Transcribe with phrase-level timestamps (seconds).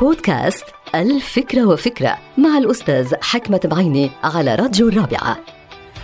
[0.00, 5.38] بودكاست الفكرة وفكرة مع الأستاذ حكمة بعيني على راديو الرابعة.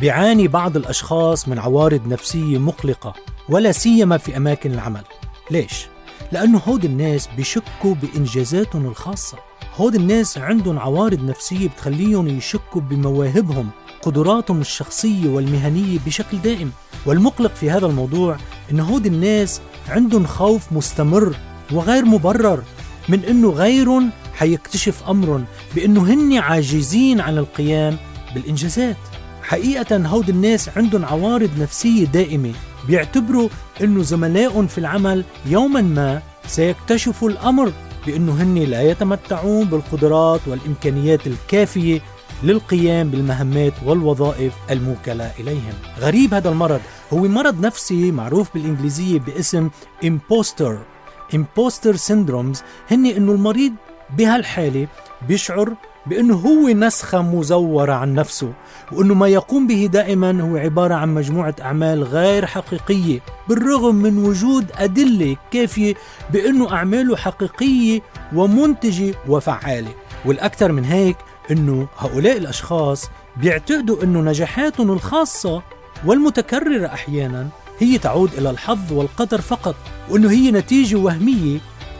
[0.00, 3.14] بيعاني بعض الأشخاص من عوارض نفسية مقلقة
[3.48, 5.02] ولا سيما في أماكن العمل.
[5.50, 5.86] ليش؟
[6.32, 9.38] لأنه هود الناس بيشكوا بإنجازاتهم الخاصة.
[9.76, 13.70] هود الناس عندهم عوارض نفسية بتخليهم يشكوا بمواهبهم
[14.02, 16.72] قدراتهم الشخصية والمهنية بشكل دائم.
[17.06, 18.36] والمقلق في هذا الموضوع
[18.70, 21.36] أن هود الناس عندهم خوف مستمر
[21.72, 22.62] وغير مبرر.
[23.08, 25.44] من أنه غيرهم حيكتشف أمرهم
[25.74, 27.96] بأنه هن عاجزين عن القيام
[28.34, 28.96] بالإنجازات.
[29.42, 32.52] حقيقة هود الناس عندهم عوارض نفسية دائمة
[32.86, 33.48] بيعتبروا
[33.80, 37.72] أنه زملائهم في العمل يوما ما سيكتشفوا الأمر
[38.06, 42.00] بأنه هن لا يتمتعون بالقدرات والإمكانيات الكافية
[42.42, 45.74] للقيام بالمهمات والوظائف الموكلة إليهم.
[46.00, 46.80] غريب هذا المرض.
[47.12, 49.70] هو مرض نفسي معروف بالإنجليزية باسم
[50.04, 50.93] imposter.
[51.32, 52.58] Imposter syndromes
[52.90, 53.72] هن إنه المريض
[54.18, 54.88] بهالحالة
[55.28, 55.74] بيشعر
[56.06, 58.52] بأنه هو نسخة مزورة عن نفسه
[58.92, 64.66] وأنه ما يقوم به دائما هو عبارة عن مجموعة أعمال غير حقيقية بالرغم من وجود
[64.74, 65.94] أدلة كافية
[66.30, 68.00] بأنه أعماله حقيقية
[68.34, 69.94] ومنتجة وفعالة.
[70.24, 71.16] والأكثر من هيك
[71.50, 75.62] أنه هؤلاء الأشخاص بيعتقدوا أنه نجاحاتهم الخاصة
[76.06, 79.74] والمتكررة أحيانا هي تعود إلى الحظ والقدر فقط
[80.10, 81.58] وأنه هي نتيجة وهمية.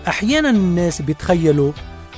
[0.08, 1.72] أحيانا الناس بيتخيلوا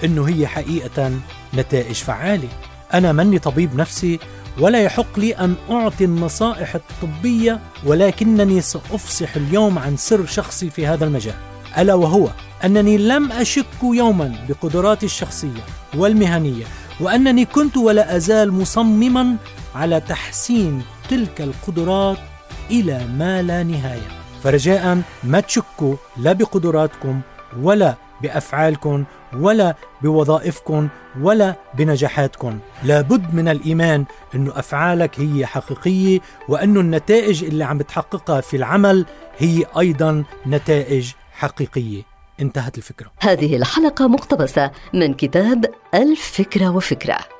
[0.04, 1.12] أنه هي حقيقة
[1.54, 2.48] نتائج فعالة.
[2.94, 4.18] أنا مني طبيب نفسي
[4.58, 11.04] ولا يحق لي أن أعطي النصائح الطبية ولكنني سأفصح اليوم عن سر شخصي في هذا
[11.04, 11.34] المجال.
[11.78, 12.28] ألا وهو
[12.64, 16.64] أنني لم أشك يوما بقدراتي الشخصية والمهنية
[17.00, 19.36] وأنني كنت ولا أزال مصمما
[19.74, 22.18] على تحسين تلك القدرات
[22.70, 24.08] إلى ما لا نهاية.
[24.42, 27.20] فرجاء ما تشكوا لا بقدراتكم
[27.62, 30.88] ولا بأفعالكم ولا بوظائفكم
[31.20, 32.58] ولا بنجاحاتكم.
[32.84, 39.06] لابد من الإيمان انه أفعالك هي حقيقية وانه النتائج اللي عم بتحققها في العمل
[39.38, 42.02] هي أيضا نتائج حقيقية.
[42.40, 43.10] انتهت الفكرة.
[43.20, 45.64] هذه الحلقة مقتبسة من كتاب
[45.94, 47.35] الفكرة وفكرة.